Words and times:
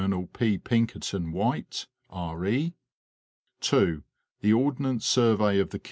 P. 0.33 0.57
Pinkerton 0.57 1.31
White, 1.31 1.85
R.E. 2.09 2.73
2. 3.59 4.03
The 4.39 4.51
Ordnance 4.53 5.05
Suryey 5.05 5.61
of 5.61 5.69
the. 5.69 5.79